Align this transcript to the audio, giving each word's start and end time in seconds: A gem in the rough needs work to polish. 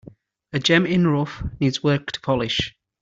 A 0.51 0.57
gem 0.57 0.87
in 0.87 1.03
the 1.03 1.09
rough 1.09 1.43
needs 1.59 1.83
work 1.83 2.11
to 2.13 2.21
polish. 2.21 2.75